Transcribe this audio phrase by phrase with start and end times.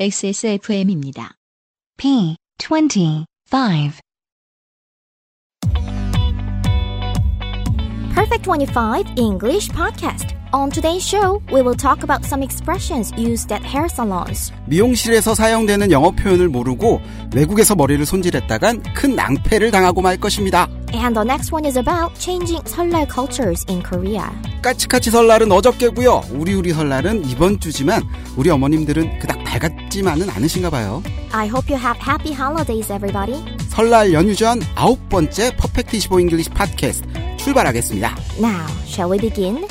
[0.00, 1.34] XSFM입니다.
[1.96, 3.26] P 25
[8.14, 10.39] Perfect 25 English Podcast.
[10.53, 14.51] On today's show, we will talk about some expressions used at hair salons.
[14.65, 16.99] 미용실에서 사용되는 영어 표현을 모르고
[17.33, 20.67] 외국에서 머리를 손질했다간 큰 낭패를 당하고 말 것입니다.
[20.93, 24.25] And the next one is about changing 설날 cultures in Korea.
[24.61, 26.23] 까치까치 설날은 어저께고요.
[26.31, 28.03] 우리우리 설날은 이번 주지만
[28.35, 31.01] 우리 어머님들은 그닥 밝았지만은 않으신가 봐요.
[31.31, 33.41] I hope you have happy holidays, everybody.
[33.69, 38.17] 설날 연휴 전 아홉 번째 Perfect 25 English 팟캐스트 출발하겠습니다.
[38.37, 39.65] Now, shall we begin?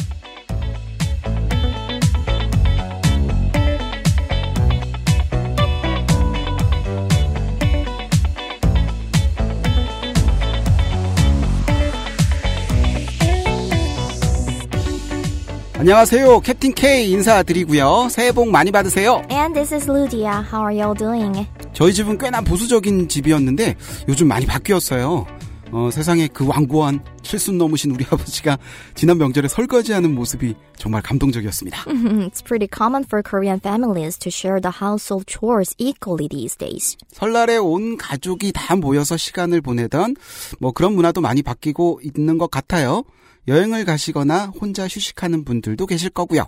[15.80, 16.40] 안녕하세요.
[16.40, 18.08] 캡틴 K 인사드리고요.
[18.10, 19.22] 새해 복 많이 받으세요.
[19.30, 20.44] And this is Ludia.
[20.52, 21.48] How are you doing?
[21.72, 25.24] 저희 집은 꽤나 보수적인 집이었는데 요즘 많이 바뀌었어요.
[25.72, 28.58] 어, 세상에 그 완고한 칠순 넘으신 우리 아버지가
[28.94, 31.84] 지난 명절에 설거지하는 모습이 정말 감동적이었습니다.
[32.28, 36.98] It's pretty common for Korean families to share the household chores equally these days.
[37.10, 40.16] 설날에 온 가족이 다 모여서 시간을 보내던
[40.58, 43.02] 뭐 그런 문화도 많이 바뀌고 있는 것 같아요.
[43.48, 46.46] 여행을 가시거나 혼자 휴식하는 분들도 계실 거고요.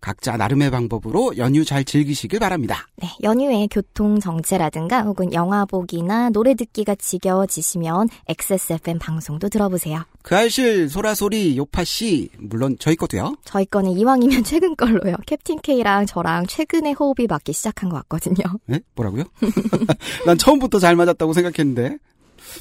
[0.00, 2.88] 각자 나름의 방법으로 연휴 잘 즐기시길 바랍니다.
[2.96, 10.02] 네, 연휴에 교통 정체라든가 혹은 영화 보기나 노래 듣기가 지겨워지시면 XSFM 방송도 들어보세요.
[10.22, 13.36] 그 알실 소라소리 요파씨 물론 저희 것도요.
[13.44, 15.14] 저희 거는 이왕이면 최근 걸로요.
[15.26, 18.44] 캡틴 K랑 저랑 최근에 호흡이 맞기 시작한 것 같거든요.
[18.66, 18.80] 네?
[18.94, 19.24] 뭐라고요?
[20.26, 21.98] 난 처음부터 잘 맞았다고 생각했는데.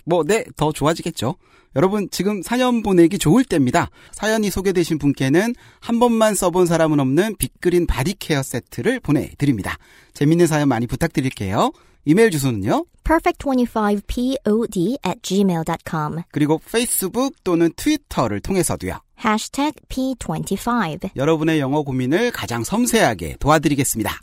[0.05, 1.35] 뭐, 네, 더 좋아지겠죠.
[1.75, 3.89] 여러분, 지금 사연 보내기 좋을 때입니다.
[4.11, 9.77] 사연이 소개되신 분께는 한 번만 써본 사람은 없는 빅그린 바디케어 세트를 보내드립니다.
[10.13, 11.71] 재밌는 사연 많이 부탁드릴게요.
[12.05, 12.85] 이메일 주소는요.
[13.03, 18.99] perfect25pod at gmail.com 그리고 페이스북 또는 트위터를 통해서도요.
[19.23, 24.20] hashtag p25 여러분의 영어 고민을 가장 섬세하게 도와드리겠습니다.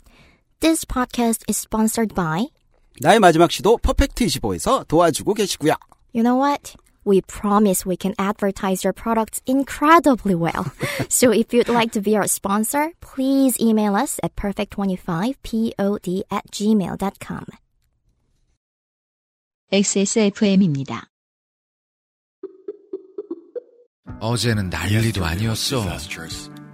[0.59, 2.47] This podcast is sponsored by
[3.00, 5.74] 나의 마지막 시도 퍼펙트 25에서 도와주고 계시고요.
[6.14, 6.74] You know what?
[7.04, 10.70] We promise we can advertise your products incredibly well.
[11.08, 17.44] so if you'd like to be our sponsor, please email us at perfect25pod at gmail.com.
[19.70, 21.08] XSFM입니다.
[24.20, 25.84] 어제는 난리도 아니었어.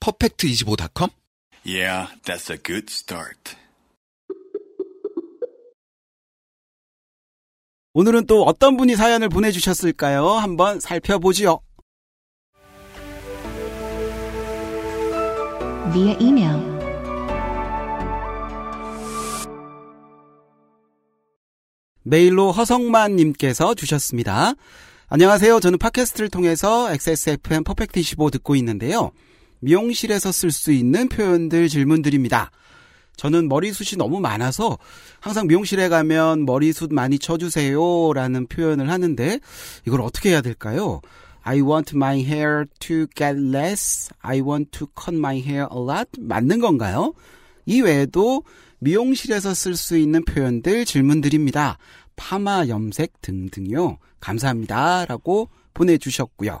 [0.00, 1.10] 퍼펙트25.com?
[1.64, 3.56] Yeah, that's a good start.
[7.94, 10.28] 오늘은 또 어떤 분이 사연을 보내주셨을까요?
[10.28, 11.60] 한번 살펴보지요.
[15.92, 16.76] via email
[22.02, 24.52] 메일로 허성만님께서 주셨습니다.
[25.08, 25.60] 안녕하세요.
[25.60, 29.10] 저는 팟캐스트를 통해서 XSFM 퍼펙트 25 듣고 있는데요.
[29.66, 32.52] 미용실에서 쓸 수 있는 표현들 질문드립니다.
[33.16, 34.78] 저는 머리숱이 너무 많아서
[35.18, 39.40] 항상 미용실에 가면 머리숱 많이 쳐주세요 라는 표현을 하는데
[39.84, 41.00] 이걸 어떻게 해야 될까요?
[41.42, 44.10] I want my hair to get less.
[44.20, 46.10] I want to cut my hair a lot.
[46.16, 47.12] 맞는 건가요?
[47.64, 48.44] 이 외에도
[48.78, 51.78] 미용실에서 쓸 수 있는 표현들 질문드립니다.
[52.14, 53.98] 파마, 염색 등등요.
[54.20, 55.06] 감사합니다.
[55.06, 56.60] 라고 보내주셨고요.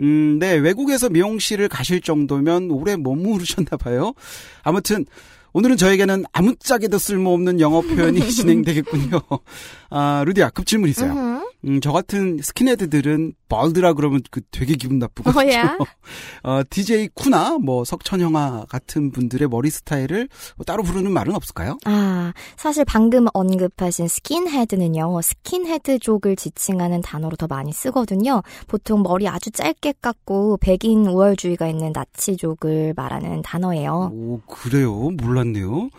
[0.00, 4.14] 음, 네, 외국에서 미용실을 가실 정도면 오래 머무르셨나 봐요.
[4.62, 5.04] 아무튼,
[5.52, 9.20] 오늘은 저에게는 아무짝에도 쓸모없는 영어 표현이 진행되겠군요.
[9.90, 11.42] 아, 루디야, 급 질문 있어요.
[11.66, 15.40] 음, 저 같은 스킨헤드들은 벌드라 그러면 그 되게 기분 나쁘거든요.
[15.40, 15.78] Oh, yeah?
[16.42, 21.78] 어, DJ 쿠나, 뭐, 석천형아 같은 분들의 머리 스타일을 뭐 따로 부르는 말은 없을까요?
[21.84, 28.42] 아, 사실 방금 언급하신 스킨헤드는요, 스킨헤드족을 지칭하는 단어로 더 많이 쓰거든요.
[28.66, 34.10] 보통 머리 아주 짧게 깎고 백인 우월주의가 있는 나치족을 말하는 단어예요.
[34.12, 35.10] 오, 그래요?
[35.10, 35.90] 몰랐네요.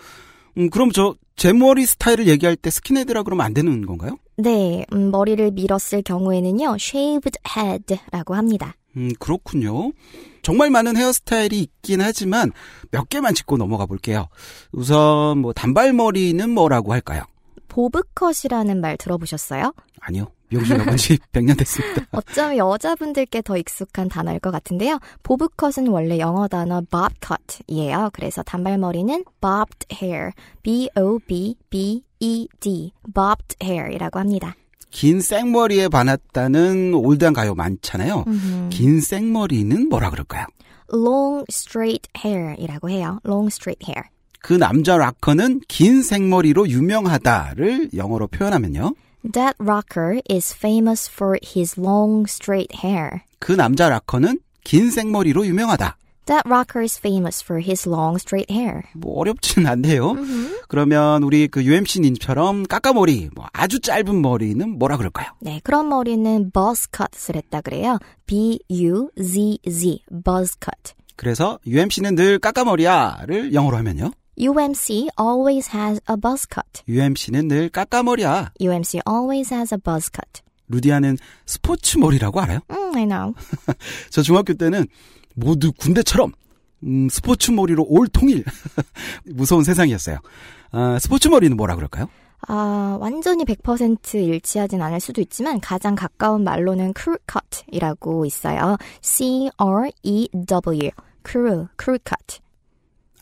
[0.57, 4.17] 음, 그럼 저, 제 머리 스타일을 얘기할 때 스킨헤드라 그러면 안 되는 건가요?
[4.37, 8.75] 네, 음, 머리를 밀었을 경우에는요, shaved head라고 합니다.
[8.97, 9.91] 음, 그렇군요.
[10.41, 12.51] 정말 많은 헤어스타일이 있긴 하지만
[12.89, 14.27] 몇 개만 짚고 넘어가 볼게요.
[14.71, 17.23] 우선 뭐 단발머리는 뭐라고 할까요?
[17.67, 19.73] 보브컷이라는 말 들어보셨어요?
[20.01, 20.27] 아니요.
[20.51, 22.05] 미용실 가본 지 100년 됐습니다.
[22.11, 24.99] 어쩌면 여자분들께 더 익숙한 단어일 것 같은데요.
[25.23, 28.09] 보브컷은 원래 영어 단어 bob cut이에요.
[28.13, 30.31] 그래서 단발머리는 bobbed hair,
[31.71, 34.55] b-o-b-b-e-d, bobbed hair이라고 합니다.
[34.89, 38.25] 긴 생머리에 반했다는 올드한 가요 많잖아요.
[38.69, 40.45] 긴 생머리는 뭐라 그럴까요?
[40.93, 43.19] long straight hair이라고 해요.
[43.25, 44.03] long straight hair.
[44.41, 48.93] 그 남자 락커는 긴 생머리로 유명하다를 영어로 표현하면요.
[49.23, 53.21] That rocker is famous for his long straight hair.
[53.39, 55.97] 그 남자 락커는 긴 생머리로 유명하다.
[56.25, 58.83] That rocker is famous for his long straight hair.
[58.93, 60.15] 뭐 어렵진 않네요.
[60.67, 65.31] 그러면 우리 그 UMC님처럼 까까머리, 뭐 아주 짧은 머리는 뭐라 그럴까요?
[65.39, 67.97] 네, 그런 머리는 buzz cut을 했다 그래요.
[68.27, 70.93] B-U-Z-Z, buzz cut.
[71.15, 74.11] 그래서 UMC는 늘 까까머리야를 영어로 하면요.
[74.41, 76.81] UMC always has a buzz cut.
[76.89, 78.53] UMC는 늘 까까머리야.
[78.59, 80.41] UMC always has a buzz cut.
[80.67, 82.59] 루디아는 스포츠 머리라고 알아요?
[82.71, 83.35] 음, I know.
[84.09, 84.87] 저 중학교 때는
[85.35, 86.31] 모두 군대처럼
[86.83, 88.43] 음, 스포츠 머리로 올 통일
[89.31, 90.17] 무서운 세상이었어요.
[90.71, 92.09] 아, 스포츠 머리는 뭐라 그럴까요?
[92.47, 98.77] 아, 완전히 100% 일치하진 않을 수도 있지만 가장 가까운 말로는 crew cut이라고 있어요.
[99.01, 100.89] C-R-E-W,
[101.23, 102.41] crew, crew cut.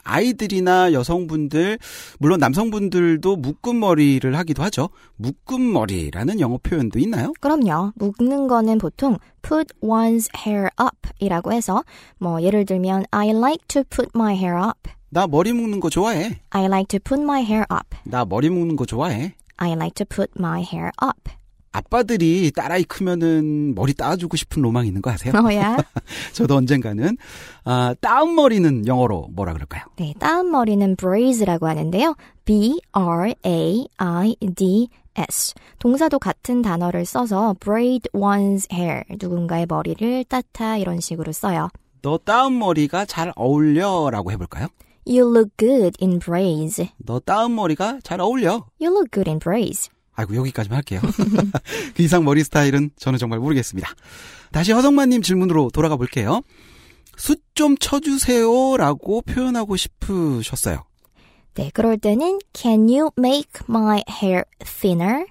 [0.10, 1.78] 아이들이나 여성분들,
[2.20, 4.90] 물론 남성분들도 묶음 머리를 하기도 하죠.
[5.16, 7.34] 묶음 머리라는 영어 표현도 있나요?
[7.40, 7.94] 그럼요.
[7.96, 11.84] 묶는 거는 보통 put one's hair up 이라고 해서
[12.18, 14.92] 뭐 예를 들면 I like to put my hair up.
[15.10, 16.40] 나 머리 묶는 거 좋아해.
[16.50, 17.98] I like to put my hair up.
[18.06, 19.36] 나 머리 묶는 거 좋아해.
[19.58, 21.39] I like to put my hair up.
[21.72, 25.34] 아빠들이 딸아이 크면은 머리 따주고 싶은 로망이 있는 거 아세요?
[25.34, 25.78] 뭐야?
[26.34, 27.16] 저도 언젠가는
[27.64, 29.84] 아, 따은 머리는 영어로 뭐라 그럴까요?
[29.98, 32.16] 네, 따은 머리는 braids라고 하는데요.
[34.10, 35.54] B-R-A-I-D-S.
[35.80, 39.04] 동사도 같은 단어를 써서 braid one's hair.
[39.22, 41.70] 누군가의 머리를 따다 이런 식으로 써요.
[42.02, 44.68] 너 따은 머리가 잘 어울려라고 해 볼까요?
[45.06, 46.88] You look good in braids.
[46.98, 48.66] 너 따은 머리가 잘 어울려.
[48.82, 49.90] You look good in braids.
[50.20, 51.00] 아이고 여기까지만 할게요.
[51.96, 53.90] 그 이상 머리 스타일은 저는 정말 모르겠습니다.
[54.52, 56.42] 다시 허성만님 질문으로 돌아가 볼게요.
[57.16, 60.84] 숱좀 쳐주세요라고 표현하고 싶으셨어요.
[61.56, 65.26] 네, 그럴 때는 Can you make my hair thinner?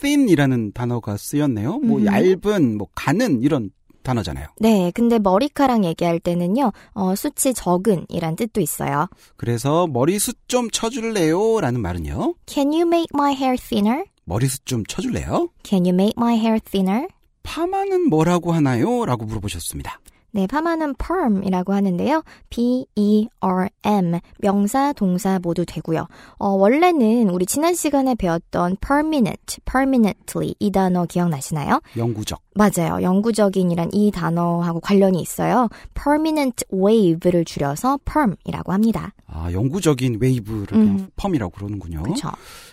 [0.00, 1.78] thin이라는 단어가 쓰였네요.
[1.78, 2.06] 뭐 음.
[2.06, 3.70] 얇은, 뭐 가는 이런
[4.02, 4.46] 단어잖아요.
[4.58, 9.08] 네, 근데 머리카락 얘기할 때는요, 어, 숱이 적은이란 뜻도 있어요.
[9.36, 12.34] 그래서 머리 숱 좀 쳐줄래요라는 말은요.
[12.46, 14.04] Can you make my hair thinner?
[14.24, 15.48] 머리숱 좀 쳐줄래요?
[15.62, 17.08] Can you make my hair thinner?
[17.42, 19.04] 파마는 뭐라고 하나요?
[19.06, 20.00] 라고 물어보셨습니다.
[20.32, 22.22] 네, 파마는 perm이라고 하는데요.
[22.50, 24.20] P-E-R-M.
[24.38, 26.06] 명사, 동사 모두 되고요.
[26.38, 31.80] 어, 원래는 우리 지난 시간에 배웠던 permanent, permanently 이 단어 기억나시나요?
[31.96, 32.40] 영구적.
[32.54, 33.02] 맞아요.
[33.02, 35.68] 영구적인이란 이 단어하고 관련이 있어요.
[35.94, 39.12] permanent wave를 줄여서 perm이라고 합니다.
[39.26, 41.08] 아, 영구적인 웨이브를 음.
[41.16, 42.02] perm이라고 그러는군요.
[42.04, 42.30] 그렇죠.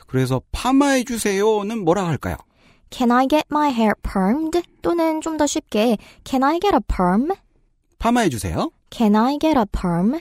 [0.07, 2.37] 그래서 파마해 주세요는 뭐라 할까요?
[2.89, 4.61] Can I get my hair permed?
[4.81, 7.29] 또는 좀 더 쉽게 Can I get a perm?
[7.99, 8.71] 파마해 주세요.
[8.89, 10.19] Can I get a perm?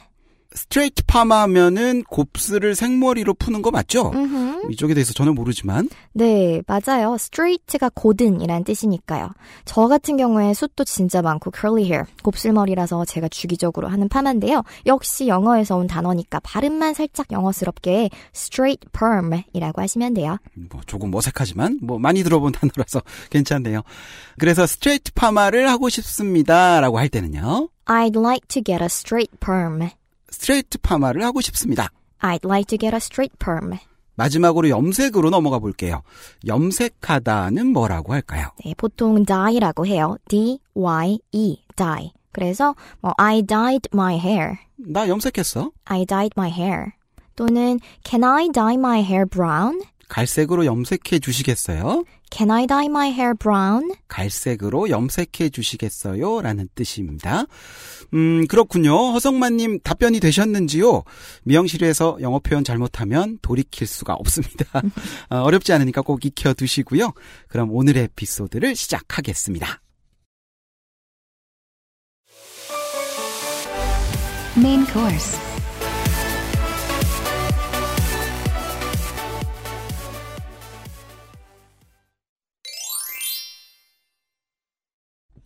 [0.54, 4.10] 스트레이트 파마면은 곱슬을 생머리로 푸는 거 맞죠?
[4.15, 4.72] 음흠.
[4.72, 7.15] 이쪽에 대해서 저는 모르지만 네, 맞아요.
[7.15, 9.31] straight가 곧은이란 뜻이니까요.
[9.65, 14.62] 저 같은 경우에 숱도 진짜 많고 curly hair, 곱슬머리라서 제가 주기적으로 하는 파마인데요.
[14.86, 20.38] 역시 영어에서 온 단어니까 발음만 살짝 영어스럽게 straight perm이라고 하시면 돼요.
[20.55, 23.82] 뭐 조금 어색하지만 뭐 많이 들어본 단어라서 괜찮네요.
[24.38, 27.69] 그래서 스트레이트 파마를 하고 싶습니다라고 할 때는요.
[27.86, 29.91] I'd like to get a straight perm.
[30.31, 31.89] 스트레이트 파마를 하고 싶습니다.
[32.21, 33.79] I'd like to get a straight perm.
[34.17, 36.03] 마지막으로 염색으로 넘어가 볼게요.
[36.47, 38.49] 염색하다는 뭐라고 할까요?
[38.65, 40.17] 네, 보통 dye라고 해요.
[40.29, 42.13] D-Y-E, dye.
[42.33, 44.56] 그래서 뭐 I dyed my hair.
[44.77, 45.71] 나 염색했어.
[45.85, 46.93] I dyed my hair.
[47.35, 49.81] 또는 Can I dye my hair brown?
[50.08, 52.05] 갈색으로 염색해 주시겠어요?
[52.31, 53.93] Can I dye my hair brown?
[54.08, 56.43] 갈색으로 염색해 주시겠어요?
[56.43, 57.44] 라는 뜻입니다.
[58.15, 58.94] 음, 그렇군요.
[59.13, 61.03] 허성만님 답변이 되셨는지요?
[61.44, 64.67] 미영실에서 영어 표현 잘못하면 돌이킬 수가 없습니다.
[65.31, 67.13] 어, 어렵지 않으니까 꼭 익혀 두시고요.
[67.48, 69.81] 그럼 오늘의 에피소드를 시작하겠습니다.
[74.56, 75.45] Main course.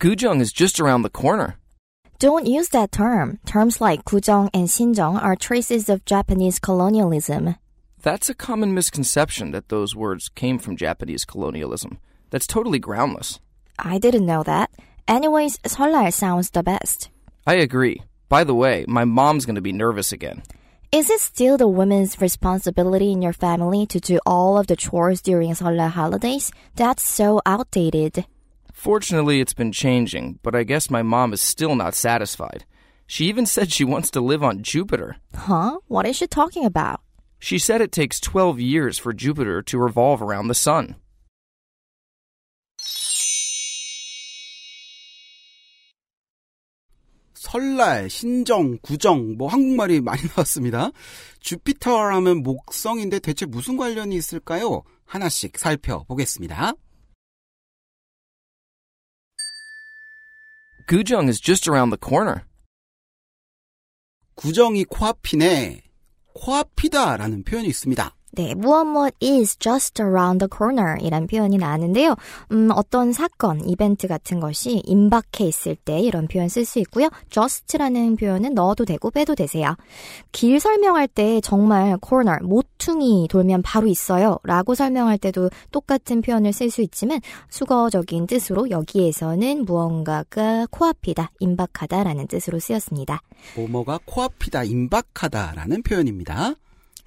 [0.01, 1.57] Gujong is just around the corner.
[2.17, 3.37] Don't use that term.
[3.45, 7.53] Terms like Gujong and Xinjiang are traces of Japanese colonialism.
[8.01, 11.99] That's a common misconception that those words came from Japanese colonialism.
[12.31, 13.39] That's totally groundless.
[13.77, 14.71] I didn't know that.
[15.07, 17.09] Anyways, 설날 sounds the best.
[17.45, 18.01] I agree.
[18.27, 20.41] By the way, my mom's going to be nervous again.
[20.91, 25.21] Is it still the woman's responsibility in your family to do all of the chores
[25.21, 26.51] during Solar holidays?
[26.73, 28.25] That's so outdated.
[28.80, 32.64] Fortunately, it's been changing, but I guess my mom is still not satisfied.
[33.06, 35.16] She even said she wants to live on Jupiter.
[35.34, 35.78] Huh?
[35.88, 37.00] What is she talking about?
[37.38, 40.96] She said it takes 12 years for Jupiter to revolve around the sun.
[47.34, 50.90] 설날, 신정, 구정, 뭐 한국말이 많이 나왔습니다.
[51.40, 54.82] 주피터 하면 목성인데 대체 무슨 관련이 있을까요?
[55.04, 56.74] 하나씩 살펴보겠습니다.
[60.87, 62.43] Gujung is just around the corner.
[64.35, 65.83] 구정이 코앞이네.
[66.33, 68.15] 코앞이다라는 표현이 있습니다.
[68.33, 72.15] 네, 무엇 무엇 is just around the corner 이란 표현이 나왔는데요.
[72.51, 77.09] 음, 어떤 사건, 이벤트 같은 것이 임박해 있을 때 이런 표현 쓸 수 있고요.
[77.29, 79.75] just라는 표현은 넣어도 되고 빼도 되세요.
[80.31, 86.69] 길 설명할 때 정말 corner, 모퉁이 돌면 바로 있어요 라고 설명할 때도 똑같은 표현을 쓸
[86.69, 87.19] 수 있지만
[87.49, 93.21] 수거적인 뜻으로 여기에서는 무언가가 코앞이다, 임박하다라는 뜻으로 쓰였습니다.
[93.55, 96.55] 뭐뭐가 코앞이다, 임박하다라는 표현입니다.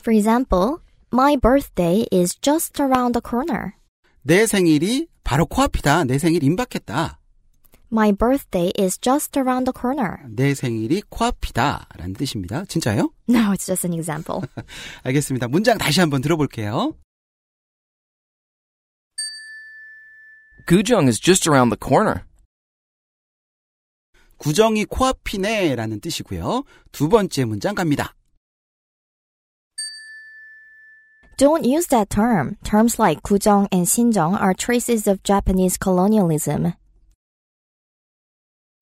[0.00, 0.76] For example,
[1.14, 3.74] My birthday is just around the corner.
[4.22, 6.02] 내 생일이 바로 코앞이다.
[6.06, 7.20] 내 생일 임박했다.
[7.92, 10.16] My birthday is just around the corner.
[10.28, 11.86] 내 생일이 코앞이다.
[11.96, 12.64] 라는 뜻입니다.
[12.64, 13.12] 진짜요?
[13.28, 14.40] No, it's just an example.
[15.04, 15.46] 알겠습니다.
[15.46, 16.96] 문장 다시 한번 들어볼게요.
[20.66, 22.24] Gujung is just around the corner.
[24.38, 26.64] 구정이 코앞이네 라는 뜻이고요.
[26.90, 28.16] 두 번째 문장 갑니다.
[31.36, 32.56] Don't use that term.
[32.62, 36.72] Terms like 구정 and 신정 are traces of Japanese colonialism.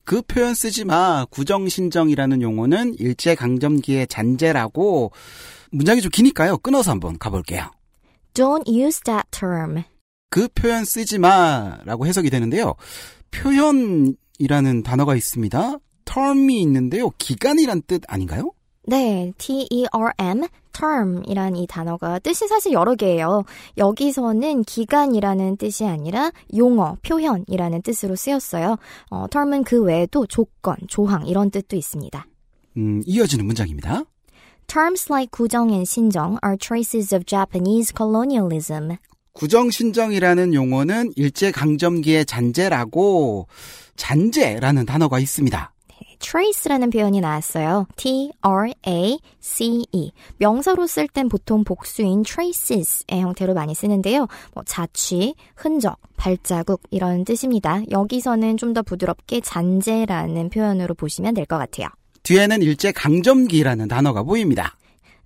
[0.05, 1.25] 그 표현 쓰지 마.
[1.31, 5.13] 구정신정이라는 용어는 일제강점기의 잔재라고
[5.71, 6.59] 문장이 좀 기니까요.
[6.59, 7.71] 끊어서 한번 가볼게요.
[8.35, 9.85] Don't use that term.
[10.29, 12.75] 그 표현 쓰지 마라고 해석이 되는데요.
[13.31, 15.79] 표현이라는 단어가 있습니다.
[16.05, 17.11] term이 있는데요.
[17.19, 18.53] 기간이란 뜻 아닌가요?
[18.85, 23.45] 네, T-E-R-M, term이란 이 단어가 뜻이 사실 여러 개예요.
[23.77, 28.77] 여기서는 기간이라는 뜻이 아니라 용어, 표현이라는 뜻으로 쓰였어요.
[29.11, 32.27] 어, term은 그 외에도 조건, 조항 이런 뜻도 있습니다.
[32.77, 34.05] 음, 이어지는 문장입니다.
[34.67, 38.97] Terms like 구정 and 신정 are traces of Japanese colonialism.
[39.33, 43.47] 구정 신정이라는 용어는 일제 강점기의 잔재라고
[43.97, 45.72] 잔재라는 단어가 있습니다.
[46.23, 47.87] Trace라는 표현이 나왔어요.
[47.97, 48.33] T-R-A-C-E.
[50.39, 54.29] 명사로 쓸 땐 보통 복수인 traces의 형태로 많이 쓰는데요.
[54.55, 57.83] 뭐 자취, 흔적, 발자국 이런 뜻입니다.
[57.91, 61.89] 여기서는 좀 더 부드럽게 잔재라는 표현으로 보시면 될 것 같아요.
[62.23, 64.77] 뒤에는 일제 강점기라는 단어가 보입니다.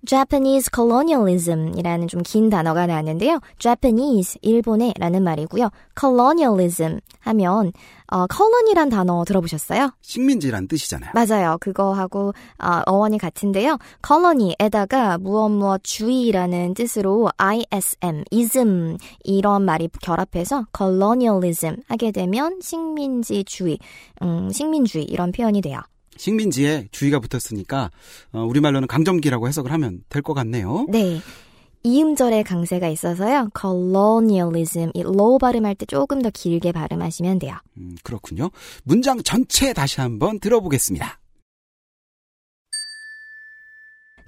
[0.05, 3.39] Japanese colonialism이라는 좀 긴 단어가 나왔는데요.
[3.59, 5.69] Japanese, 일본의 라는 말이고요.
[5.99, 7.71] colonialism 하면
[8.11, 9.91] 어, colon이란 단어 들어보셨어요?
[10.01, 11.11] 식민지란 뜻이잖아요.
[11.13, 11.57] 맞아요.
[11.59, 13.77] 그거하고 어, 어원이 같은데요.
[14.05, 23.79] colony에다가 무엇 무엇 주의라는 뜻으로 ism, ism 이런 말이 결합해서 colonialism 하게 되면 식민지주의,
[24.21, 25.79] 음, 식민주의 이런 표현이 돼요.
[26.15, 27.91] 식민지에 주의가 붙었으니까
[28.33, 30.87] 어, 우리말로는 강점기라고 해석을 하면 될 것 같네요.
[30.89, 31.19] 네.
[31.83, 33.49] 이음절의 강세가 있어서요.
[33.57, 37.55] colonialism, 이 low 발음할 때 조금 더 길게 발음하시면 돼요.
[37.77, 38.49] 음, 그렇군요.
[38.83, 41.19] 문장 전체 다시 한번 들어보겠습니다.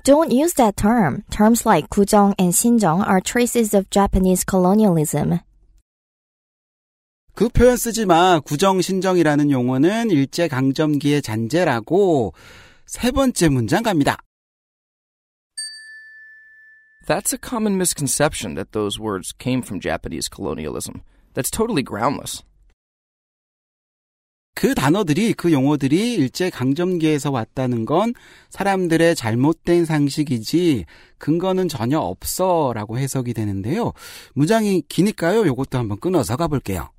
[0.03, 1.23] Don't use that term.
[1.29, 5.39] Terms like 구정 and 신정 are traces of Japanese colonialism.
[7.35, 8.39] 그 표현 쓰지 마.
[8.39, 12.33] 구정 신정이라는 용어는 일제 강점기의 잔재라고
[12.85, 14.17] 세 번째 문장 갑니다.
[17.09, 21.01] That's a common misconception that those words came from Japanese colonialism.
[21.33, 22.43] That's totally groundless.
[24.53, 28.13] 그 단어들이, 그 용어들이 일제 강점기에서 왔다는 건
[28.51, 30.85] 사람들의 잘못된 상식이지
[31.17, 33.93] 근거는 전혀 없어 라고 해석이 되는데요.
[34.35, 35.47] 문장이 기니까요.
[35.47, 36.91] 요것도 한번 끊어서 가 볼게요.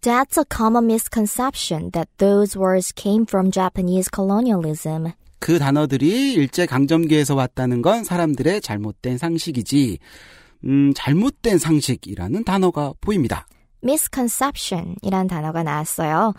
[0.00, 5.12] That's a common misconception that those words came from Japanese colonialism.
[5.38, 9.98] 그 단어들이 일제 강점기에서 왔다는 건 사람들의 잘못된 상식이지,
[10.64, 13.46] 음, 잘못된 상식이라는 단어가 보입니다.
[13.84, 16.34] misconception이란 단어가 나왔어요.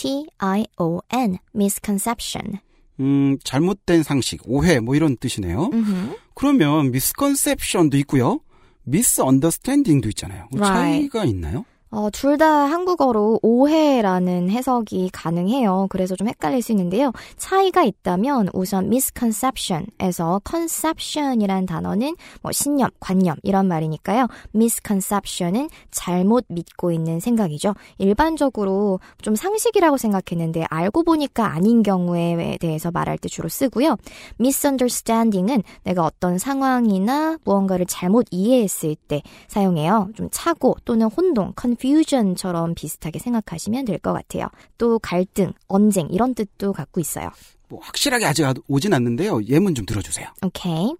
[0.00, 2.58] M-I-S-C-O-N-C-E-P-T-I-O-N, misconception.
[3.00, 5.70] 음, 잘못된 상식, 오해 뭐 이런 뜻이네요.
[5.72, 6.16] 음흠.
[6.34, 8.40] 그러면 misconception도 있고요.
[8.86, 10.46] misunderstanding도 있잖아요.
[10.52, 11.08] 뭐 Right.
[11.10, 11.64] 차이가 있나요?
[11.92, 15.88] 어, 둘 다 한국어로 오해라는 해석이 가능해요.
[15.90, 17.12] 그래서 좀 헷갈릴 수 있는데요.
[17.36, 24.28] 차이가 있다면 우선 misconception에서 conception이란 단어는 뭐 신념, 관념 이런 말이니까요.
[24.54, 27.74] misconception은 잘못 믿고 있는 생각이죠.
[27.98, 33.96] 일반적으로 좀 상식이라고 생각했는데 알고 보니까 아닌 경우에 대해서 말할 때 주로 쓰고요.
[34.38, 40.08] misunderstanding은 내가 어떤 상황이나 무언가를 잘못 이해했을 때 사용해요.
[40.14, 44.46] 좀 착오 또는 혼동, confusion처럼 비슷하게 생각하시면 될 것 같아요.
[44.78, 47.30] 또 갈등, 언쟁 이런 뜻도 갖고 있어요.
[47.68, 49.40] 뭐 확실하게 아직 아- 오진 않는데요.
[49.48, 50.28] 예문 좀 들어주세요.
[50.44, 50.94] Okay.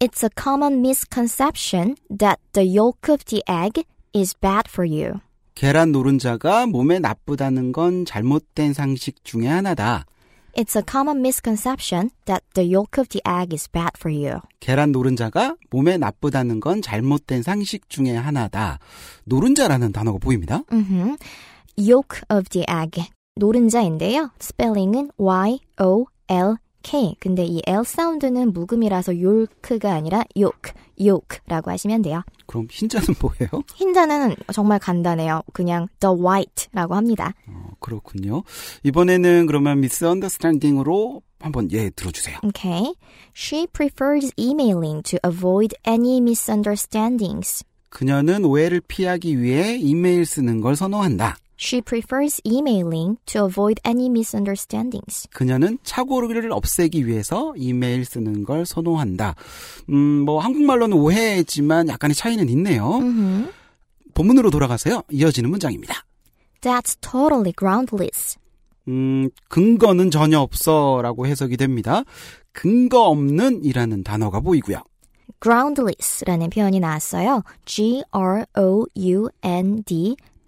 [0.00, 5.20] It's a common misconception that the yolk of the egg is bad for you.
[5.54, 10.06] 계란 노른자가 몸에 나쁘다는 건 잘못된 상식 중에 하나다.
[10.54, 14.40] It's a common misconception that the yolk of the egg is bad for you.
[14.60, 18.78] 계란 노른자가 몸에 나쁘다는 건 잘못된 상식 중에 하나다.
[19.24, 20.62] 노른자라는 단어가 보입니다.
[20.72, 21.16] 음흠.
[21.78, 23.10] yolk of the egg.
[23.36, 24.30] 노른자인데요.
[24.38, 25.10] 스펠링은
[26.80, 27.16] Y-O-L-K.
[27.20, 32.22] 근데 이 L 사운드는 묵음이라서 yolk가 아니라 yolk, yolk라고 하시면 돼요.
[32.46, 33.62] 그럼 흰자는 뭐예요?
[33.74, 35.42] 흰자는 정말 간단해요.
[35.52, 37.32] 그냥 the white라고 합니다.
[37.48, 38.42] 어, 그렇군요.
[38.82, 42.38] 이번에는 그러면 misunderstanding으로 한번 예 들어주세요.
[42.44, 42.94] Okay.
[43.34, 47.64] She prefers emailing to avoid any misunderstandings.
[47.88, 51.36] 그녀는 오해를 피하기 위해 이메일 쓰는 걸 선호한다.
[51.62, 55.28] She prefers emailing to avoid any misunderstandings.
[55.30, 59.34] 그녀는 착오를 없애기 위해서 이메일 쓰는 걸 선호한다.
[59.90, 62.96] 음, 뭐 한국말로는 오해지만 약간의 차이는 있네요.
[62.96, 63.52] 음흠.
[64.14, 65.02] 본문으로 돌아가서요.
[65.10, 66.06] 이어지는 문장입니다.
[66.62, 68.38] That's totally groundless.
[68.88, 72.04] 음, 근거는 전혀 없어라고 해석이 됩니다.
[72.52, 74.82] 근거 없는 이라는 단어가 보이고요.
[75.42, 77.42] groundless라는 표현이 나왔어요.
[77.66, 78.06] G-R-O-U-N-D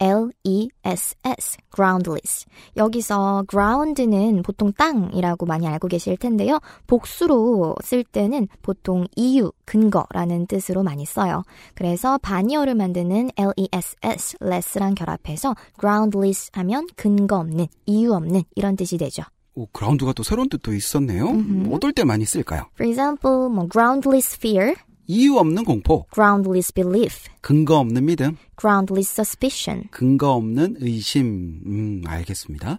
[0.02, 2.46] L-E-S-S, groundless.
[2.76, 6.58] 여기서 ground는 보통 땅이라고 많이 알고 계실 텐데요.
[6.88, 11.44] 복수로 쓸 때는 보통 이유, 근거라는 뜻으로 많이 써요.
[11.76, 19.22] 그래서 반이어를 만드는 L-E-S-S, less랑 결합해서 groundless 하면 근거 없는, 이유 없는 이런 뜻이 되죠.
[19.54, 21.28] 오, 그라운드가 또 새로운 뜻도 있었네요.
[21.28, 21.74] 음흠.
[21.74, 22.62] 어떨 때 많이 쓸까요?
[22.74, 24.74] For example, 뭐 groundless fear,
[25.12, 29.88] 이유 없는 공포, groundless belief, 근거 없는 믿음, groundless suspicion.
[29.90, 31.60] 근거 없는 의심.
[31.66, 32.78] 음, 알겠습니다.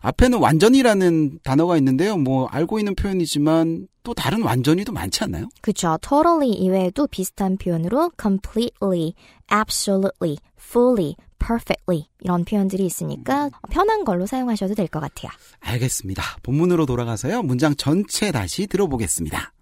[0.00, 2.16] 앞에는 완전이라는 단어가 있는데요.
[2.18, 5.48] 뭐 알고 있는 표현이지만 또 다른 완전히도 많지 않나요?
[5.62, 5.96] 그쵸.
[6.02, 9.14] totally 이외에도 비슷한 표현으로 completely,
[9.52, 15.30] absolutely, fully, perfectly 이런 표현들이 있으니까 편한 걸로 사용하셔도 될 것 같아요.
[15.60, 16.22] 알겠습니다.
[16.42, 17.42] 본문으로 돌아가서요.
[17.42, 19.52] 문장 전체 다시 들어보겠습니다.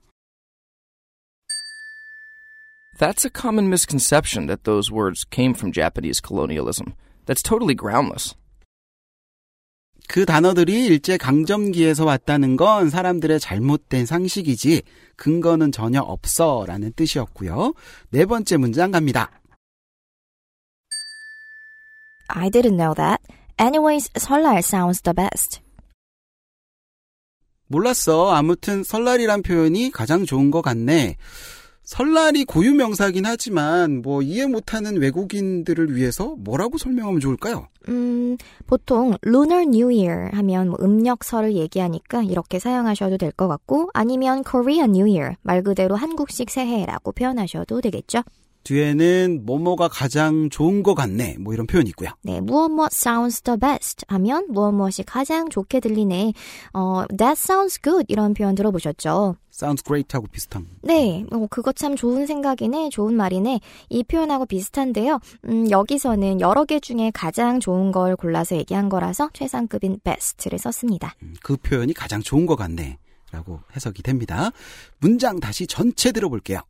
[2.98, 6.94] That's a common misconception that those words came from Japanese colonialism.
[7.26, 8.34] That's totally groundless.
[10.08, 14.82] 그 단어들이 일제 강점기에서 왔다는 건 사람들의 잘못된 상식이지
[15.16, 17.74] 근거는 전혀 없어라는 뜻이었고요.
[18.10, 19.30] 네 번째 문장 갑니다.
[22.28, 23.22] I didn't know that.
[23.58, 25.60] Anyways, 설날 sounds the best.
[27.66, 28.30] 몰랐어.
[28.30, 31.16] 아무튼 설날이란 표현이 가장 좋은 것 같네.
[31.88, 37.68] 설날이 고유 명사긴 하지만 뭐 이해 못하는 외국인들을 위해서 뭐라고 설명하면 좋을까요?
[37.88, 43.88] 음, 보통 Lunar New Year 하면 뭐 음력 설을 얘기하니까 이렇게 사용하셔도 될 것 같고
[43.94, 48.22] 아니면 Korean New Year 말 그대로 한국식 새해라고 표현하셔도 되겠죠.
[48.68, 51.36] 뒤에는 뭐뭐가 가장 좋은 것 같네.
[51.40, 52.10] 뭐 이런 표현이 있고요.
[52.22, 56.34] 네, 무엇 무엇 sounds the best 하면 무엇 무엇이 가장 좋게 들리네.
[56.74, 59.36] 어, that sounds good 이런 표현 들어보셨죠?
[59.50, 60.66] sounds great 하고 비슷한.
[60.82, 63.60] 네, 어, 그거 참 좋은 생각이네, 좋은 말이네.
[63.88, 65.18] 이 표현하고 비슷한데요.
[65.46, 71.14] 음, 여기서는 여러 개 중에 가장 좋은 걸 골라서 얘기한 거라서 최상급인 best를 썼습니다.
[71.22, 72.98] 음, 그 표현이 가장 좋은 것 같네.
[73.30, 74.50] 라고 해석이 됩니다.
[75.00, 76.60] 문장 다시 전체 들어볼게요.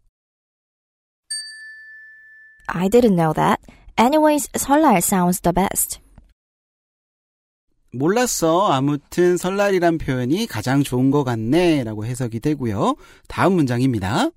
[2.69, 3.61] I didn't know that.
[3.97, 6.01] Anyways, 설날 sounds the best.
[7.93, 8.71] 몰랐어.
[8.71, 11.85] 아무튼 설날이란 표현이 가장 좋은 것 같네.
[11.85, 12.97] 라고 해석이 되고요.
[13.27, 14.31] 다음 문장입니다.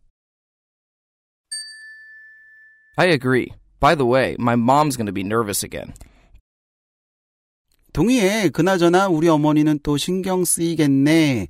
[2.96, 3.48] I agree.
[3.80, 5.94] By the way, my mom's going to be nervous again.
[7.94, 8.50] 동의해.
[8.50, 11.48] 그나저나 우리 어머니는 또 신경 쓰이겠네.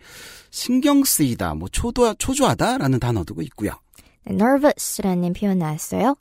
[0.50, 3.72] 신경 쓰이다, 뭐 초도, 초조하다 라는 단어도 있고요.
[4.26, 6.16] 네, nervous라는 표현 나왔어요.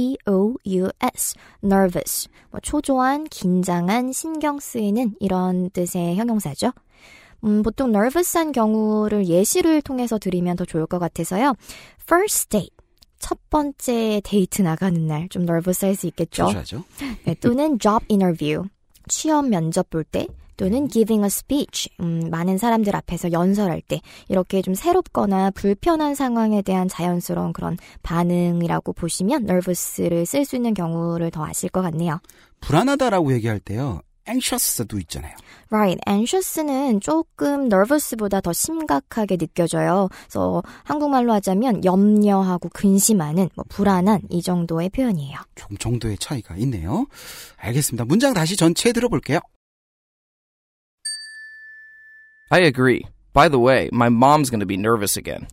[0.00, 1.34] N-E-R-V-O-U-S.
[1.64, 2.28] nervous.
[2.50, 6.72] 뭐 초조한, 긴장한, 신경 쓰이는 이런 뜻의 형용사죠.
[7.44, 11.54] 음, 보통 nervous한 경우를 예시를 통해서 드리면 더 좋을 것 같아서요.
[12.02, 12.74] first date.
[13.18, 16.46] 첫 번째 데이트 나가는 날 좀 nervous 할 수 있겠죠.
[17.24, 18.64] 네, 또는 job interview.
[19.08, 20.26] 취업 면접 볼 때.
[20.60, 26.60] 또는 giving a speech, 음, 많은 사람들 앞에서 연설할 때 이렇게 좀 새롭거나 불편한 상황에
[26.60, 32.20] 대한 자연스러운 그런 반응이라고 보시면 nervous를 쓸 수 있는 경우를 더 아실 것 같네요.
[32.60, 34.02] 불안하다라고 얘기할 때요.
[34.28, 35.32] anxious도 있잖아요.
[35.70, 40.08] Right, anxious는 조금 nervous보다 더 심각하게 느껴져요.
[40.24, 45.38] 그래서 한국말로 하자면 염려하고 근심하는, 뭐 불안한 이 정도의 표현이에요.
[45.54, 47.06] 좀 정도의 차이가 있네요.
[47.56, 48.04] 알겠습니다.
[48.04, 49.40] 문장 다시 전체 들어볼게요.
[52.49, 53.05] I agree.
[53.33, 55.47] By the way, my mom's going to be nervous again.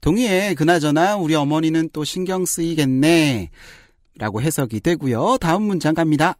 [0.00, 0.54] 동의해.
[0.54, 3.50] 그나저나 우리 어머니는 또 신경 쓰이겠네.
[4.18, 5.38] 라고 해석이 되고요.
[5.38, 6.36] 다음 문장 갑니다.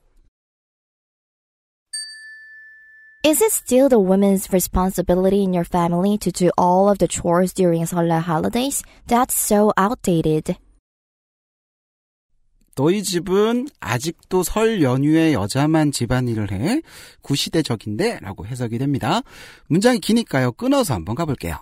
[3.24, 7.52] Is it still the woman's responsibility in your family to do all of the chores
[7.52, 8.84] during Seollal holidays?
[9.08, 10.56] That's so outdated.
[12.75, 16.81] 너희 집은 아직도 설 연휴에 여자만 집안일을 해?
[17.21, 18.19] 구시대적인데?
[18.21, 19.21] 라고 해석이 됩니다.
[19.67, 20.53] 문장이 기니까요.
[20.53, 21.57] 끊어서 한번 가볼게요.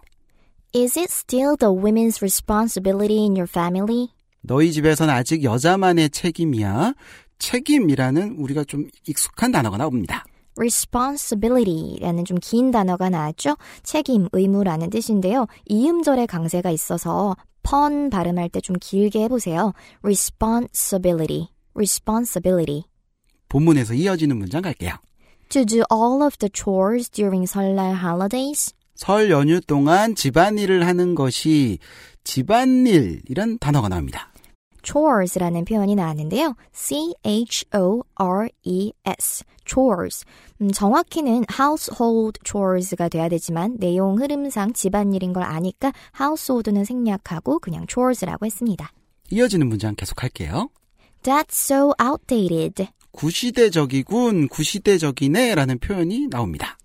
[0.76, 4.10] Is it still the women's responsibility in your family?
[4.41, 6.93] 너희 집에선 아직 여자만의 책임이야.
[7.39, 10.24] 책임이라는 우리가 좀 익숙한 단어가 나옵니다.
[10.58, 13.56] responsibility라는 좀 긴 단어가 나왔죠.
[13.84, 15.48] 책임, 의무라는 뜻인데요.
[15.67, 19.74] 이음절의 강세가 있어서 펀 발음할 때 좀 길게 해보세요.
[20.04, 22.84] responsibility, responsibility.
[23.50, 24.93] 본문에서 이어지는 문장 갈게요.
[25.50, 28.74] To do all of the chores during 설날 holidays.
[28.95, 31.80] 설 연휴 동안 집안일을 하는 것이
[32.24, 34.32] 집안일이란 단어가 나옵니다.
[34.84, 36.56] chores라는 표현이 나왔는데요.
[38.19, 40.25] C-H-O-R-E-S, chores.
[40.62, 48.45] 음, 정확히는 household chores가 돼야 되지만 내용 흐름상 집안일인 걸 아니까 household는 생략하고 그냥 chores라고
[48.45, 48.91] 했습니다.
[49.29, 50.69] 이어지는 문장 계속 할게요.
[51.21, 52.88] That's so outdated.
[53.12, 56.77] 구시대적이군, 구시대적이네 라는 표현이 나옵니다.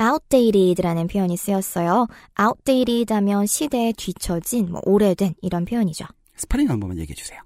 [0.00, 2.06] outdated라는 표현이 쓰였어요.
[2.40, 6.06] outdated 하면 시대에 뒤처진, 뭐 오래된 이런 표현이죠.
[6.36, 7.40] 스펠링 한 번만 얘기해 주세요.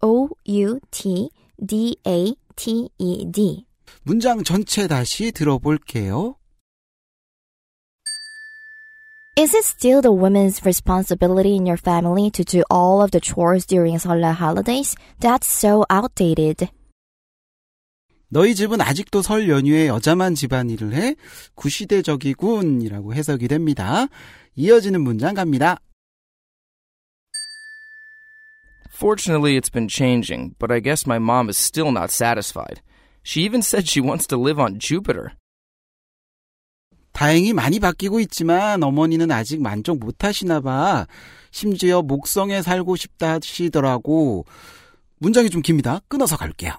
[0.00, 0.84] O-U-T-D-A-T-E-D.
[4.03, 6.35] 문장 전체 다시 들어볼게요.
[9.37, 13.65] Is it still the woman's responsibility in your family to do all of the chores
[13.65, 14.95] during Seollal holidays?
[15.21, 16.67] That's so outdated.
[18.27, 21.15] 너희 집은 아직도 설 연휴에 여자만 집안일을 해?
[21.55, 24.07] 구시대적이군 이라고 해석이 됩니다.
[24.55, 25.79] 이어지는 문장 갑니다.
[28.93, 32.81] Fortunately, it's been changing, but I guess my mom is still not satisfied.
[33.24, 35.30] She even said she wants to live on Jupiter.
[37.12, 41.06] 다행히 많이 바뀌고 있지만 어머니는 아직 만족 못 하시나 봐.
[41.52, 44.44] 심지어 목성에 살고 싶다 하시더라고.
[45.18, 46.00] 문장이 좀 깁니다.
[46.08, 46.72] 끊어서 갈게요.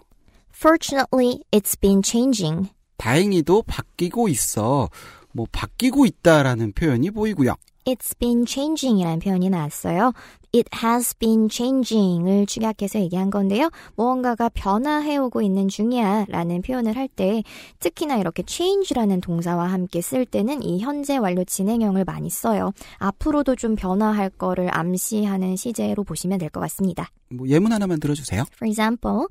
[0.54, 2.70] Fortunately, it's been changing.
[2.98, 4.90] 다행히도 바뀌고 있어.
[5.32, 7.56] 뭐 바뀌고 있다라는 표현이 보이고요.
[7.88, 10.12] It's been changing이라는 표현이 나왔어요.
[10.56, 13.70] It has been changing을 축약해서 얘기한 건데요.
[13.96, 17.44] 무언가가 변화해오고 있는 중이야 라는 표현을 할 때
[17.80, 22.72] 특히나 이렇게 change라는 동사와 함께 쓸 때는 이 현재 완료 진행형을 많이 써요.
[22.98, 27.10] 앞으로도 좀 변화할 거를 암시하는 시제로 보시면 될 것 같습니다.
[27.30, 28.46] 뭐 예문 하나만 들어주세요.
[28.56, 29.28] For example,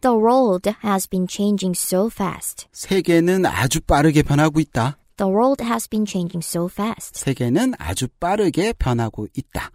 [0.00, 2.66] the world has been changing so fast.
[2.72, 4.96] 세계는 아주 빠르게 변하고 있다.
[5.20, 7.20] The world has been changing so fast.
[7.20, 9.70] 세계는 아주 빠르게 변하고 있다.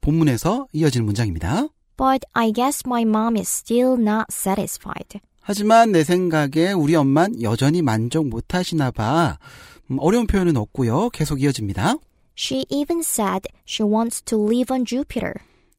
[0.00, 1.68] 본문에서 이어지는 문장입니다.
[1.96, 5.20] But I guess my mom is still not satisfied.
[5.40, 9.38] 하지만 내 생각에 우리 엄만 여전히 만족 못 하시나 봐.
[9.88, 11.10] 음, 어려운 표현은 없고요.
[11.10, 11.94] 계속 이어집니다.
[12.36, 15.34] She even said she wants to live on Jupiter.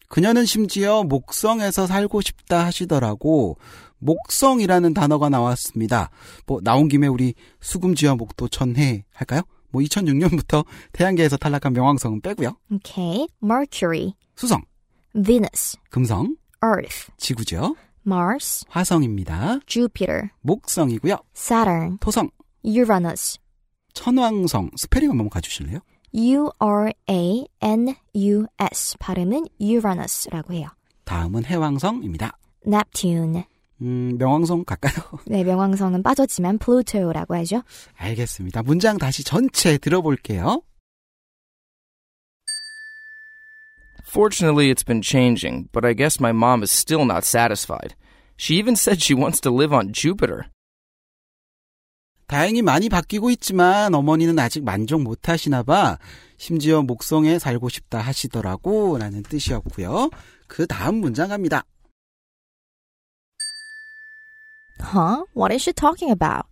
[0.08, 3.58] 그녀는 심지어 목성에서 살고 싶다 하시더라고.
[4.00, 6.10] 목성이라는 단어가 나왔습니다.
[6.46, 9.42] 뭐 나온 김에 우리 수금지와 목도 천해 할까요?
[9.72, 12.58] 뭐 2006년부터 태양계에서 탈락한 명왕성은 빼고요.
[12.74, 13.28] Okay.
[13.44, 14.62] Mercury, 수성,
[15.14, 17.76] Venus, 금성, Earth, 지구죠.
[18.06, 19.60] Mars, 화성입니다.
[19.68, 21.18] Jupiter, 목성이고요.
[21.36, 22.30] Saturn, 토성,
[22.64, 23.38] Uranus.
[23.94, 25.80] 천왕성 스페링 한번 가주실래요?
[26.14, 26.98] U-R-A-N-U-S.
[29.00, 30.70] 발음은 Uranus라고 해요.
[31.06, 32.38] 다음은 해왕성입니다.
[32.66, 33.44] Neptune.
[33.82, 34.94] 음, 명왕성 갈까요?
[35.26, 37.64] 네, 명왕성은 빠졌지만 Pluto라고 하죠.
[37.96, 38.64] 알겠습니다.
[38.64, 40.62] 문장 다시 전체 들어볼게요.
[44.10, 47.96] Fortunately, it's been changing, but I guess my mom is still not satisfied.
[48.38, 50.50] She even said she wants to live on Jupiter.
[52.26, 55.98] 다행히 많이 바뀌고 있지만 어머니는 아직 만족 못 하시나 봐.
[56.38, 60.10] 심지어 목성에 살고 싶다 하시더라고 라는 뜻이었고요.
[60.48, 61.66] 그 다음 문장 갑니다.
[64.82, 65.26] Huh?
[65.36, 66.48] What is she talking about?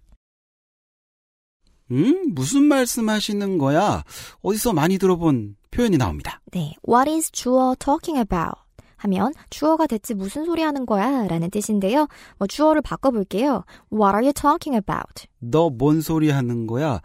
[1.91, 2.33] 음?
[2.33, 4.03] 무슨 말씀 하시는 거야?
[4.41, 6.41] 어디서 많이 들어본 표현이 나옵니다.
[6.51, 6.73] 네.
[6.87, 8.55] What is 주어 talking about?
[8.97, 11.27] 하면 주어가 대체 무슨 소리 하는 거야?
[11.27, 12.07] 라는 뜻인데요.
[12.39, 13.63] 뭐 주어를 바꿔볼게요.
[13.93, 15.27] What are you talking about?
[15.39, 16.99] 너 뭔 소리 하는 거야?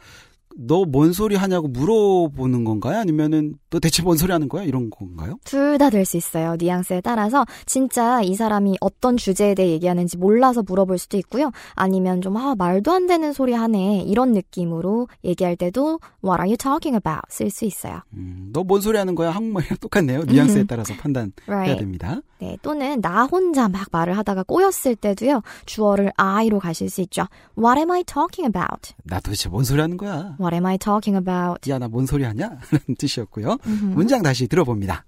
[0.57, 2.99] 너 뭔 소리 하냐고 물어보는 건가요?
[2.99, 4.65] 아니면은 너 대체 뭔 소리 하는 거야?
[4.65, 5.39] 이런 건가요?
[5.45, 6.57] 둘 다 될 수 있어요.
[6.59, 11.51] 뉘앙스에 따라서 진짜 이 사람이 어떤 주제에 대해 얘기하는지 몰라서 물어볼 수도 있고요.
[11.75, 14.03] 아니면 좀 아, 말도 안 되는 소리 하네.
[14.07, 17.23] 이런 느낌으로 얘기할 때도 What are you talking about?
[17.31, 18.01] 쓸 수 있어요.
[18.15, 19.31] 음, 너 뭔 소리 하는 거야?
[19.31, 20.23] 한국말이랑 똑같네요.
[20.25, 21.79] 뉘앙스에 따라서 판단해야 Right.
[21.79, 22.21] 됩니다.
[22.39, 25.43] 네, 또는 나 혼자 막 말을 하다가 꼬였을 때도요.
[25.65, 27.27] 주어를 I로 가실 수 있죠.
[27.57, 28.95] What am I talking about?
[29.05, 30.35] 나 도대체 뭔 소리 하는 거야?
[30.43, 31.71] What am I talking about?
[31.71, 32.49] 야, 나 뭔 소리 하냐?
[32.49, 33.59] 라는 뜻이었고요.
[33.95, 35.05] 문장 다시 들어봅니다.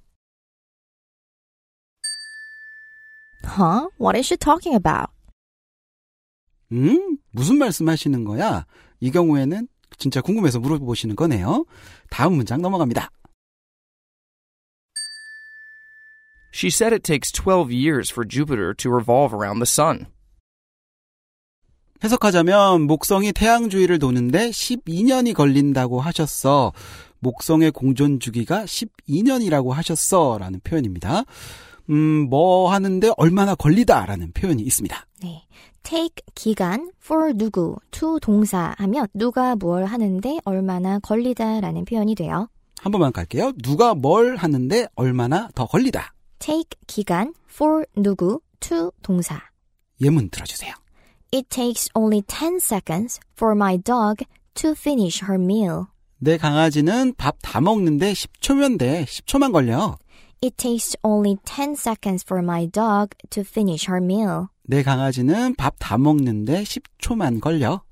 [3.44, 3.88] Huh?
[3.99, 5.11] What is she talking about?
[6.73, 7.18] 음?
[7.33, 8.64] 무슨 말씀 하시는 거야?
[9.01, 9.68] 이 경우에는
[9.99, 11.64] 진짜 궁금해서 물어보시는 거네요.
[12.11, 13.11] 다음 문장 넘어갑니다.
[16.53, 20.07] She said it takes 12 years for Jupiter to revolve around the sun.
[22.05, 26.73] 해석하자면 목성이 태양 주위를 도는데 12년이 걸린다고 하셨어.
[27.21, 30.37] 목성의 공전 주기가 12년이라고 하셨어.
[30.38, 31.25] 라는 표현입니다.
[31.88, 35.07] 음, 뭐 하는데 얼마나 걸리다 라는 표현이 있습니다.
[35.23, 35.47] 네.
[35.83, 42.49] take 기간 for 누구 to 동사 하면 누가 뭘 하는데 얼마나 걸리다라는 표현이 돼요.
[42.83, 43.53] 한 번만 갈게요.
[43.62, 46.12] 누가 뭘 하는데 얼마나 더 걸리다.
[46.38, 49.40] take 기간 for 누구 to 동사.
[50.03, 50.84] 예문 들어주세요.
[51.35, 54.23] It takes only 10 seconds for my dog
[54.55, 55.87] to finish her meal.
[56.18, 59.05] 내 강아지는 밥 다 먹는데 10초면 돼.
[59.05, 59.99] 10초만 걸려.
[60.40, 64.47] It takes only 10 seconds for my dog to finish her meal.
[64.62, 67.83] 내 강아지는 밥 다 먹는데 10초만 걸려.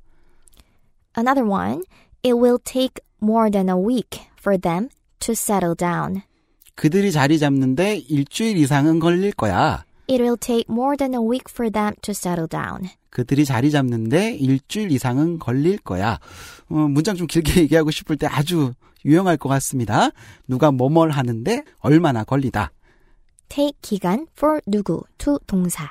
[1.16, 1.82] Another one.
[2.22, 6.22] It will take more than a week for them to settle down.
[6.76, 9.84] 그들이 자리 잡는데 일주일 이상은 걸릴 거야.
[10.12, 12.90] It will take more than a week for them to settle down.
[13.08, 16.18] 그들이 자리 잡는데 일주일 이상은 걸릴 거야.
[16.68, 18.74] 어, 문장 좀 길게 얘기하고 싶을 때 아주
[19.06, 20.10] 유용할 것 같습니다.
[20.46, 22.72] 누가 뭐뭘 하는데 얼마나 걸리다.
[23.48, 25.90] take 기간 for 누구 to 동사.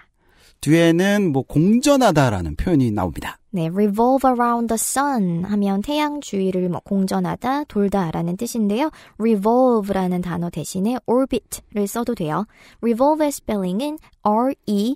[0.62, 3.40] 뒤에는 뭐 공전하다라는 표현이 나옵니다.
[3.54, 8.90] 네, revolve around the sun 하면 태양 주위를 뭐 공전하다, 돌다라는 뜻인데요.
[9.18, 12.46] revolve라는 단어 대신에 orbit를 써도 돼요.
[12.82, 14.96] revolve의 스펠링은 R-E-V-O-L-V-E.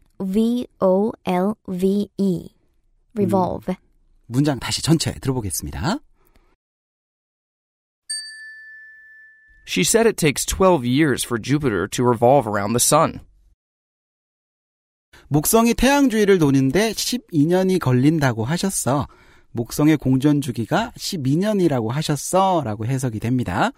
[3.13, 3.75] revolve.
[4.27, 5.99] 문장 다시 전체 들어보겠습니다.
[9.67, 13.19] She said it takes 12 years for Jupiter to revolve around the sun.
[15.27, 19.07] 목성이 태양 주위를 도는데 12년이 걸린다고 하셨어.
[19.51, 22.61] 목성의 공전 주기가 12년이라고 하셨어.
[22.63, 23.71] 라고 해석이 됩니다.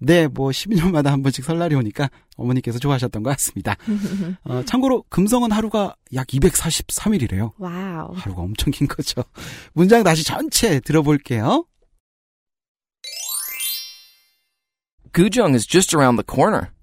[0.00, 3.76] 네, 뭐 12년마다 한 번씩 설날이 오니까 어머니께서 좋아하셨던 것 같습니다.
[4.44, 7.52] 어, 참고로 금성은 하루가 약 243일이래요.
[7.58, 8.12] 와우.
[8.14, 9.22] 하루가 엄청 긴 거죠.
[9.72, 11.64] 문장 다시 전체 들어볼게요.
[15.14, 16.73] Gujung is just around the corner.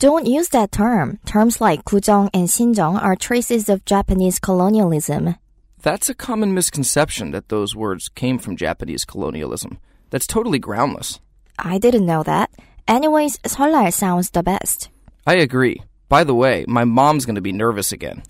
[0.00, 1.18] Don't use that term.
[1.26, 5.36] Terms like Kujo and Shinjo are traces of Japanese colonialism.
[5.82, 9.78] That's a common misconception that those words came from Japanese colonialism.
[10.08, 11.20] That's totally groundless.
[11.58, 12.48] I didn't know that.
[12.88, 14.88] Anyways, 설날 sounds the best.
[15.26, 15.82] I agree.
[16.08, 18.22] By the way, my mom's going to be nervous again.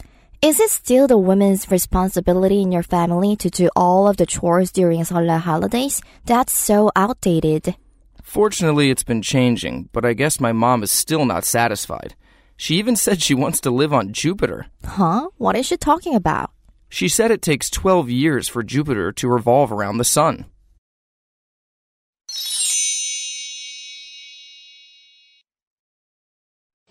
[0.42, 4.72] Is it still the women's responsibility in your family to do all of the chores
[4.72, 6.02] during Solar holidays?
[6.24, 7.76] That's so outdated.
[8.29, 12.15] Fortunately, it's been changing, but I guess my mom is still not satisfied.
[12.57, 14.67] She even said she wants to live on Jupiter.
[14.83, 15.29] Huh?
[15.37, 16.51] What is she talking about?
[16.89, 20.45] She said it takes 12 years for Jupiter to revolve around the sun.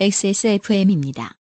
[0.00, 1.36] XSFM입니다.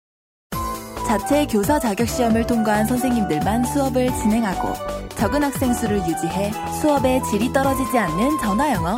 [1.08, 4.74] 자체 교사 자격 시험을 통과한 선생님들만 수업을 진행하고
[5.16, 6.52] 적은 학생 수를 유지해
[6.82, 8.98] 수업의 질이 떨어지지 않는 전화 영어.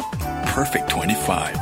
[0.59, 1.53] Perfect 25.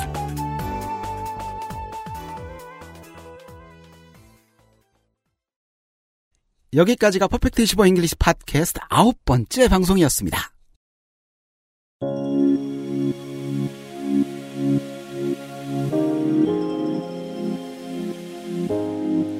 [6.72, 10.55] 여기까지가 Perfect 25 English 팟캐스트 아홉 번째 방송이었습니다.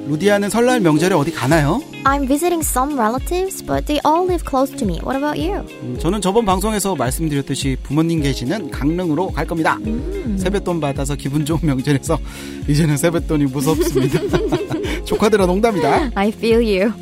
[0.07, 1.81] 루디아는 설날 명절에 어디 가나요?
[2.05, 4.99] I'm visiting some relatives, but they all live close to me.
[5.03, 5.65] What about you?
[5.81, 9.77] 음, 저는 저번 방송에서 말씀드렸듯이 부모님 계시는 강릉으로 갈 겁니다.
[10.37, 12.17] 세뱃돈 받아서 기분 좋은 명절에서
[12.69, 14.19] 이제는 세뱃돈이 무섭습니다.
[15.03, 16.11] 조카들아 농담이다.
[16.15, 16.93] I feel you.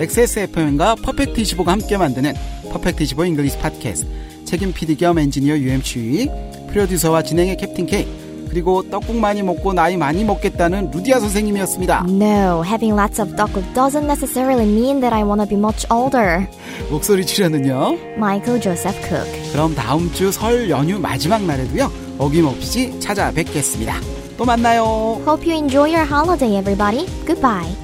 [0.00, 2.34] XSFM과 Perfect25가 함께 만드는
[2.72, 6.28] Perfect25 English 팟캐스트 책임 PD 겸 엔지니어 UMC
[6.70, 8.06] 프로듀서와 진행의 캡틴 K
[8.48, 12.06] 그리고 떡국 많이 먹고 나이 많이 먹겠다는 루디아 선생님이었습니다.
[12.08, 16.46] No, having lots of 떡국 doesn't necessarily mean that I want to be much older.
[16.90, 17.96] 목소리 출연은요.
[18.16, 19.52] Michael Joseph Cook.
[19.52, 21.90] 그럼 다음 주 설 연휴 마지막 날에도요.
[22.18, 23.94] 어김없이 찾아뵙겠습니다.
[24.36, 25.20] 또 만나요.
[25.26, 27.06] Hope you enjoy your holiday, everybody.
[27.26, 27.74] Goodbye.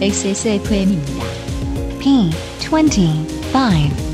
[0.00, 1.24] XSFM입니다.
[2.00, 4.11] P25.